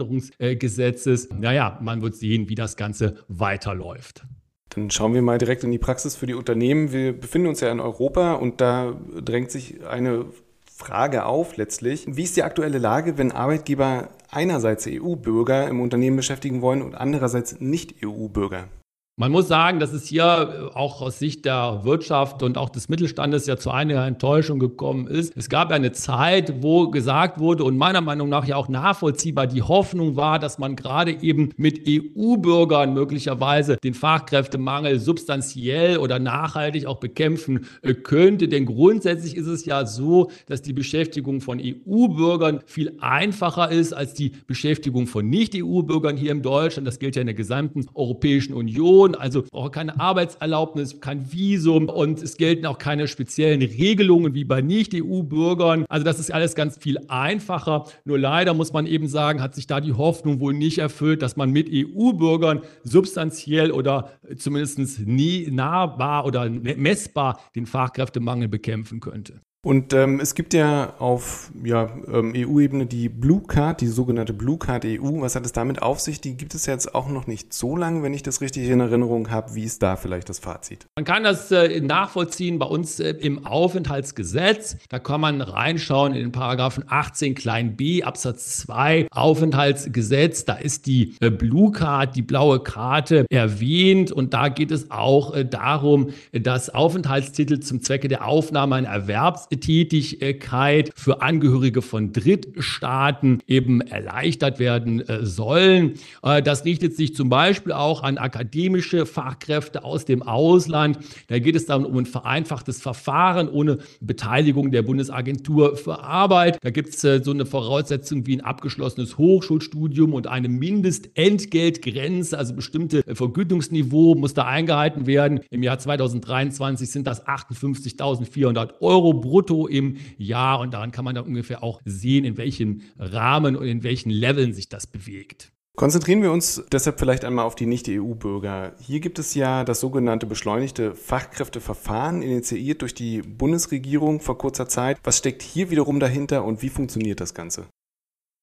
[0.00, 1.28] Fachkräfteeinwanderungsgesetzes.
[1.30, 4.24] Naja, man wird sehen, wie das Ganze weiterläuft.
[4.70, 6.92] Dann schauen wir mal direkt in die Praxis für die Unternehmen.
[6.92, 10.26] Wir befinden uns ja in Europa und da drängt sich eine
[10.64, 12.06] Frage auf letztlich.
[12.08, 17.60] Wie ist die aktuelle Lage, wenn Arbeitgeber einerseits EU-Bürger im Unternehmen beschäftigen wollen und andererseits
[17.60, 18.68] nicht EU-Bürger?
[19.16, 23.46] Man muss sagen, dass es hier auch aus Sicht der Wirtschaft und auch des Mittelstandes
[23.46, 25.36] ja zu einiger Enttäuschung gekommen ist.
[25.36, 29.46] Es gab ja eine Zeit, wo gesagt wurde und meiner Meinung nach ja auch nachvollziehbar
[29.46, 36.86] die Hoffnung war, dass man gerade eben mit EU-Bürgern möglicherweise den Fachkräftemangel substanziell oder nachhaltig
[36.86, 38.48] auch bekämpfen äh, könnte.
[38.48, 44.14] Denn grundsätzlich ist es ja so, dass die Beschäftigung von EU-Bürgern viel einfacher ist als
[44.14, 46.88] die Beschäftigung von Nicht-EU-Bürgern hier in Deutschland.
[46.88, 49.09] Das gilt ja in der gesamten Europäischen Union.
[49.10, 54.44] Person, also auch keine Arbeitserlaubnis, kein Visum und es gelten auch keine speziellen Regelungen wie
[54.44, 55.84] bei Nicht-EU-Bürgern.
[55.88, 57.84] Also das ist alles ganz viel einfacher.
[58.04, 61.36] Nur leider muss man eben sagen, hat sich da die Hoffnung wohl nicht erfüllt, dass
[61.36, 69.40] man mit EU-Bürgern substanziell oder zumindest nie nahbar oder messbar den Fachkräftemangel bekämpfen könnte.
[69.62, 74.56] Und ähm, es gibt ja auf ja, ähm, EU-Ebene die Blue Card, die sogenannte Blue
[74.56, 75.20] Card EU.
[75.20, 76.22] Was hat es damit auf sich?
[76.22, 79.30] Die gibt es jetzt auch noch nicht so lange, wenn ich das richtig in Erinnerung
[79.30, 79.54] habe.
[79.54, 80.86] Wie ist da vielleicht das Fazit?
[80.96, 84.78] Man kann das äh, nachvollziehen bei uns äh, im Aufenthaltsgesetz.
[84.88, 90.46] Da kann man reinschauen in den Paragraphen 18 klein b Absatz 2 Aufenthaltsgesetz.
[90.46, 94.10] Da ist die äh, Blue Card, die blaue Karte erwähnt.
[94.10, 99.49] Und da geht es auch äh, darum, dass Aufenthaltstitel zum Zwecke der Aufnahme ein Erwerbs
[99.50, 105.94] Erwerbstätigkeit für Angehörige von Drittstaaten eben erleichtert werden äh, sollen.
[106.22, 110.98] Äh, das richtet sich zum Beispiel auch an akademische Fachkräfte aus dem Ausland.
[111.28, 116.58] Da geht es dann um ein vereinfachtes Verfahren ohne Beteiligung der Bundesagentur für Arbeit.
[116.62, 122.54] Da gibt es äh, so eine Voraussetzung wie ein abgeschlossenes Hochschulstudium und eine Mindestentgeltgrenze, also
[122.54, 125.40] bestimmte Vergütungsniveau muss da eingehalten werden.
[125.50, 131.24] Im Jahr 2023 sind das 58.400 Euro brutto im Jahr und daran kann man dann
[131.24, 135.52] ungefähr auch sehen, in welchem Rahmen und in welchen Leveln sich das bewegt.
[135.76, 138.74] Konzentrieren wir uns deshalb vielleicht einmal auf die Nicht-EU-Bürger.
[138.80, 144.98] Hier gibt es ja das sogenannte beschleunigte Fachkräfteverfahren, initiiert durch die Bundesregierung vor kurzer Zeit.
[145.04, 147.66] Was steckt hier wiederum dahinter und wie funktioniert das Ganze?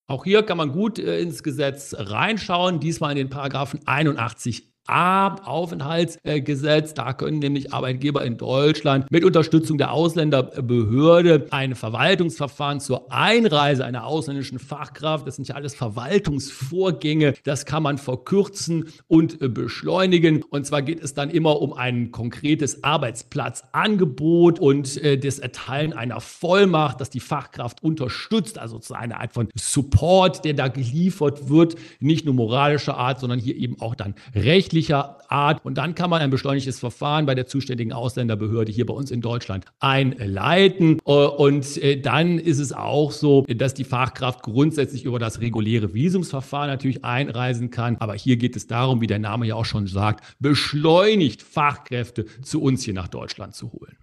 [0.09, 6.93] Auch hier kann man gut äh, ins Gesetz reinschauen, diesmal in den Paragraphen 81 A-Aufenthaltsgesetz.
[6.93, 14.05] Da können nämlich Arbeitgeber in Deutschland mit Unterstützung der Ausländerbehörde ein Verwaltungsverfahren zur Einreise einer
[14.05, 20.43] ausländischen Fachkraft, das sind ja alles Verwaltungsvorgänge, das kann man verkürzen und beschleunigen.
[20.43, 26.21] Und zwar geht es dann immer um ein konkretes Arbeitsplatzangebot und äh, das Erteilen einer
[26.21, 31.75] Vollmacht, dass die Fachkraft unterstützt, also zu einer Art von Support, der da geliefert wird,
[31.99, 35.63] nicht nur moralischer Art, sondern hier eben auch dann rechtlich rechtlicher Art.
[35.65, 39.21] Und dann kann man ein beschleunigtes Verfahren bei der zuständigen Ausländerbehörde hier bei uns in
[39.21, 40.99] Deutschland einleiten.
[41.05, 45.93] Äh, und äh, dann ist es auch so, dass die Fachkraft grundsätzlich über das reguläre
[45.93, 47.97] Visumsverfahren natürlich einreisen kann.
[47.97, 52.61] Aber hier geht es darum, wie der Name ja auch schon sagt, beschleunigt Fachkräfte zu
[52.61, 53.97] uns hier nach Deutschland zu holen.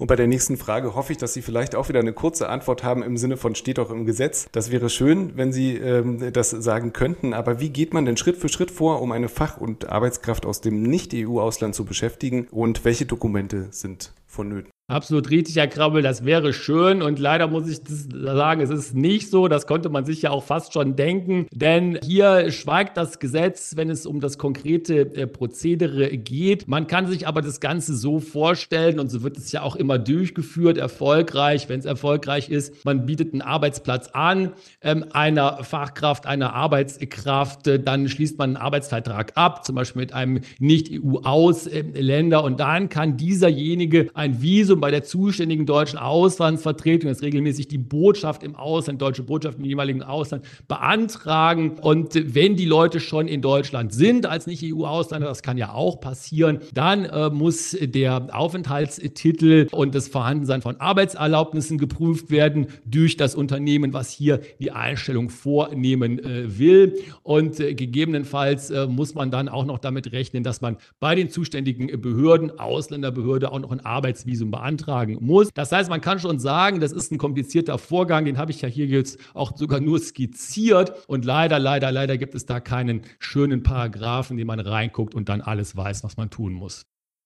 [0.00, 2.82] Und bei der nächsten Frage hoffe ich, dass Sie vielleicht auch wieder eine kurze Antwort
[2.82, 4.48] haben im Sinne von steht auch im Gesetz.
[4.50, 7.34] Das wäre schön, wenn Sie ähm, das sagen könnten.
[7.34, 10.62] Aber wie geht man denn Schritt für Schritt vor, um eine Fach- und Arbeitskraft aus
[10.62, 12.48] dem Nicht-EU-Ausland zu beschäftigen?
[12.50, 14.70] Und welche Dokumente sind vonnöten?
[14.90, 19.30] Absolut richtig, Herr Krabbel, das wäre schön und leider muss ich sagen, es ist nicht
[19.30, 23.76] so, das konnte man sich ja auch fast schon denken, denn hier schweigt das Gesetz,
[23.76, 26.66] wenn es um das konkrete äh, Prozedere geht.
[26.66, 29.96] Man kann sich aber das Ganze so vorstellen und so wird es ja auch immer
[29.96, 32.84] durchgeführt, erfolgreich, wenn es erfolgreich ist.
[32.84, 38.64] Man bietet einen Arbeitsplatz an, ähm, einer Fachkraft, einer Arbeitskraft, äh, dann schließt man einen
[38.64, 45.04] Arbeitsvertrag ab, zum Beispiel mit einem Nicht-EU-Ausländer und dann kann dieserjenige ein Visum bei der
[45.04, 51.78] zuständigen deutschen Auslandsvertretung, das regelmäßig die Botschaft im Ausland, deutsche Botschaft im jeweiligen Ausland, beantragen.
[51.80, 56.60] Und wenn die Leute schon in Deutschland sind als Nicht-EU-Ausländer, das kann ja auch passieren,
[56.72, 63.92] dann äh, muss der Aufenthaltstitel und das Vorhandensein von Arbeitserlaubnissen geprüft werden durch das Unternehmen,
[63.92, 66.98] was hier die Einstellung vornehmen äh, will.
[67.22, 71.30] Und äh, gegebenenfalls äh, muss man dann auch noch damit rechnen, dass man bei den
[71.30, 75.50] zuständigen Behörden, Ausländerbehörde, auch noch ein Arbeitsvisum beantragt beantragen muss.
[75.54, 78.68] Das heißt, man kann schon sagen, das ist ein komplizierter Vorgang, den habe ich ja
[78.68, 83.62] hier jetzt auch sogar nur skizziert und leider, leider, leider gibt es da keinen schönen
[83.62, 86.82] Paragraphen, den man reinguckt und dann alles weiß, was man tun muss.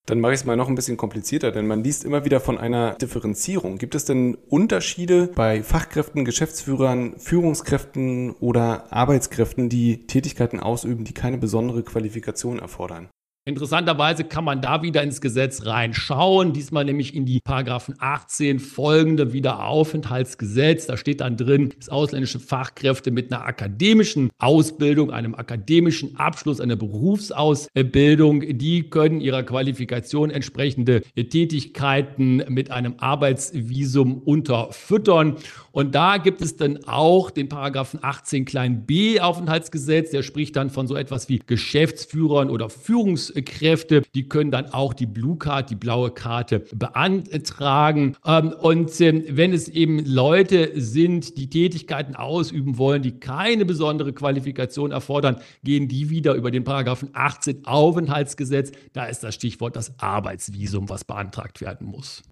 [0.07, 2.59] Dann mache ich es mal noch ein bisschen komplizierter, denn man liest immer wieder von
[2.59, 3.79] einer Differenzierung.
[3.79, 11.39] Gibt es denn Unterschiede bei Fachkräften, Geschäftsführern, Führungskräften oder Arbeitskräften, die Tätigkeiten ausüben, die keine
[11.39, 13.09] besondere Qualifikation erfordern?
[13.47, 19.35] Interessanterweise kann man da wieder ins Gesetz reinschauen, diesmal nämlich in die Paragraphen 18 folgende
[19.35, 20.87] Wiederaufenthaltsgesetz.
[20.87, 26.77] Da steht dann drin, dass ausländische Fachkräfte mit einer akademischen Ausbildung, einem akademischen Abschluss, einer
[26.77, 35.37] Berufsausbildung, die können ihrer Qualifikation entsprechende Tätigkeiten mit einem Arbeitsvisum unterfüttern.
[35.71, 40.71] Und da gibt es dann auch den Paragraphen 18 klein b Aufenthaltsgesetz, der spricht dann
[40.71, 45.71] von so etwas wie Geschäftsführern oder Führungs Führungskräfte, die können dann auch die Blue Card,
[45.71, 48.17] die blaue Karte beantragen.
[48.25, 54.13] Ähm, und ähm, wenn es eben Leute sind, die Tätigkeiten ausüben wollen, die keine besondere
[54.13, 58.73] Qualifikation erfordern, gehen die wieder über den Paragraphen 18 Aufenthaltsgesetz.
[58.93, 62.23] Da ist das Stichwort das Arbeitsvisum, was beantragt werden muss.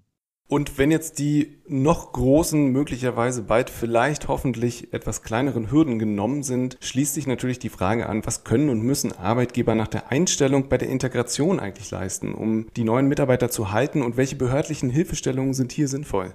[0.49, 6.77] Und wenn jetzt die noch großen, möglicherweise bald vielleicht hoffentlich etwas kleineren Hürden genommen sind,
[6.81, 10.77] schließt sich natürlich die Frage an, was können und müssen Arbeitgeber nach der Einstellung bei
[10.77, 15.71] der Integration eigentlich leisten, um die neuen Mitarbeiter zu halten und welche behördlichen Hilfestellungen sind
[15.71, 16.33] hier sinnvoll?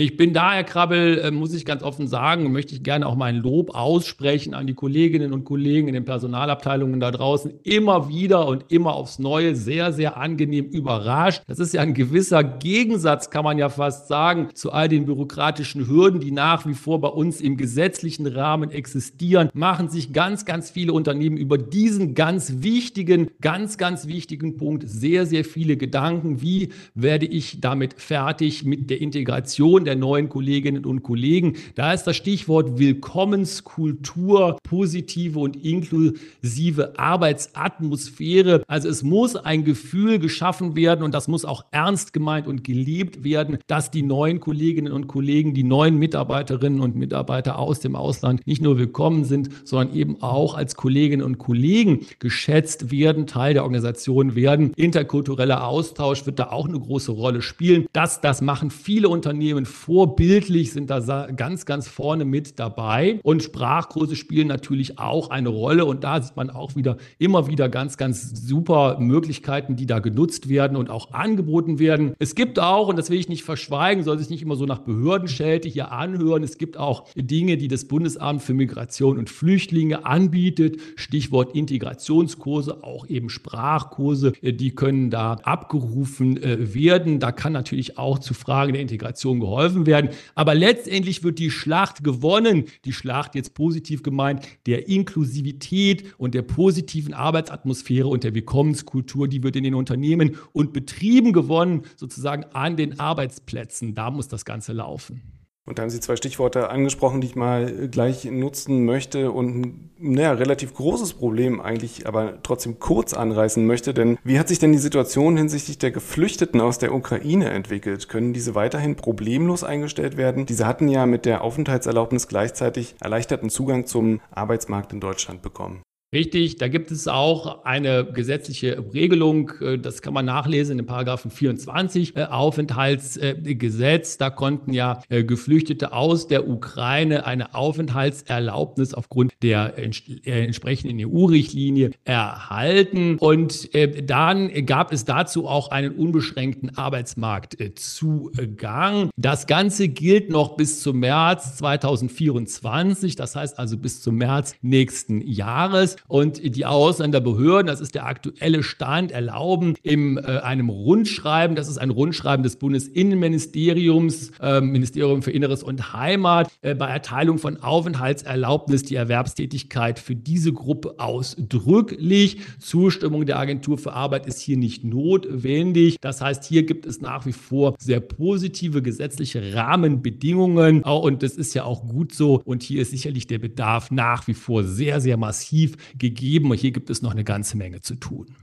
[0.00, 3.16] Ich bin da, Herr Krabbel, äh, muss ich ganz offen sagen, möchte ich gerne auch
[3.16, 7.52] mein Lob aussprechen an die Kolleginnen und Kollegen in den Personalabteilungen da draußen.
[7.64, 11.42] Immer wieder und immer aufs Neue sehr, sehr angenehm überrascht.
[11.48, 15.86] Das ist ja ein gewisser Gegensatz, kann man ja fast sagen, zu all den bürokratischen
[15.86, 19.50] Hürden, die nach wie vor bei uns im gesetzlichen Rahmen existieren.
[19.52, 25.26] Machen sich ganz, ganz viele Unternehmen über diesen ganz wichtigen, ganz, ganz wichtigen Punkt sehr,
[25.26, 26.40] sehr viele Gedanken.
[26.40, 29.89] Wie werde ich damit fertig mit der Integration?
[29.90, 31.56] Der neuen Kolleginnen und Kollegen.
[31.74, 38.62] Da ist das Stichwort Willkommenskultur, positive und inklusive Arbeitsatmosphäre.
[38.68, 43.24] Also es muss ein Gefühl geschaffen werden und das muss auch ernst gemeint und gelebt
[43.24, 48.46] werden, dass die neuen Kolleginnen und Kollegen, die neuen Mitarbeiterinnen und Mitarbeiter aus dem Ausland
[48.46, 53.64] nicht nur willkommen sind, sondern eben auch als Kolleginnen und Kollegen geschätzt werden, Teil der
[53.64, 54.72] Organisation werden.
[54.76, 57.86] Interkultureller Austausch wird da auch eine große Rolle spielen.
[57.92, 63.20] Das, das machen viele Unternehmen vorbildlich, sind da ganz, ganz vorne mit dabei.
[63.22, 65.84] Und Sprachkurse spielen natürlich auch eine Rolle.
[65.84, 70.48] Und da sieht man auch wieder immer wieder ganz, ganz super Möglichkeiten, die da genutzt
[70.48, 72.14] werden und auch angeboten werden.
[72.18, 74.80] Es gibt auch, und das will ich nicht verschweigen, soll sich nicht immer so nach
[74.80, 80.78] Behördenschelte hier anhören, es gibt auch Dinge, die das Bundesamt für Migration und Flüchtlinge anbietet.
[80.96, 87.20] Stichwort Integrationskurse, auch eben Sprachkurse, die können da abgerufen äh, werden.
[87.20, 90.10] Da kann natürlich auch zu Fragen der Integration geholfen werden.
[90.34, 92.64] Aber letztendlich wird die Schlacht gewonnen.
[92.84, 99.42] Die Schlacht jetzt positiv gemeint der Inklusivität und der positiven Arbeitsatmosphäre und der Willkommenskultur, die
[99.42, 103.94] wird in den Unternehmen und Betrieben gewonnen, sozusagen an den Arbeitsplätzen.
[103.94, 105.39] Da muss das Ganze laufen.
[105.70, 109.90] Und da haben Sie zwei Stichworte angesprochen, die ich mal gleich nutzen möchte und ein
[110.00, 113.94] naja, relativ großes Problem eigentlich, aber trotzdem kurz anreißen möchte.
[113.94, 118.08] Denn wie hat sich denn die Situation hinsichtlich der Geflüchteten aus der Ukraine entwickelt?
[118.08, 120.44] Können diese weiterhin problemlos eingestellt werden?
[120.44, 125.82] Diese hatten ja mit der Aufenthaltserlaubnis gleichzeitig erleichterten Zugang zum Arbeitsmarkt in Deutschland bekommen.
[126.12, 130.86] Richtig, da gibt es auch eine gesetzliche Regelung, äh, das kann man nachlesen in den
[130.86, 134.18] Paragraphen 24 äh, Aufenthaltsgesetz.
[134.18, 143.16] Da konnten ja äh, Geflüchtete aus der Ukraine eine Aufenthaltserlaubnis aufgrund der entsprechenden EU-Richtlinie erhalten.
[143.18, 143.70] Und
[144.04, 149.10] dann gab es dazu auch einen unbeschränkten Arbeitsmarktzugang.
[149.16, 155.20] Das Ganze gilt noch bis zum März 2024, das heißt also bis zum März nächsten
[155.20, 155.98] Jahres.
[156.08, 161.78] Und die Ausländerbehörden, das ist der aktuelle Stand, erlauben in äh, einem Rundschreiben, das ist
[161.78, 168.82] ein Rundschreiben des Bundesinnenministeriums, äh, Ministerium für Inneres und Heimat, äh, bei Erteilung von Aufenthaltserlaubnis
[168.82, 172.38] die Erwerbstätigkeit für diese Gruppe ausdrücklich.
[172.58, 175.96] Zustimmung der Agentur für Arbeit ist hier nicht notwendig.
[176.00, 180.82] Das heißt, hier gibt es nach wie vor sehr positive gesetzliche Rahmenbedingungen.
[180.82, 182.40] Und das ist ja auch gut so.
[182.44, 186.50] Und hier ist sicherlich der Bedarf nach wie vor sehr, sehr massiv gegeben.
[186.50, 188.34] Und hier gibt es noch eine ganze Menge zu tun.